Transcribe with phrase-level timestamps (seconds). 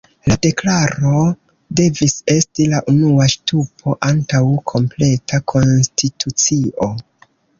[0.29, 1.09] La Deklaro
[1.79, 4.41] devis esti la unua ŝtupo antaŭ
[4.73, 6.89] kompleta konstitucio.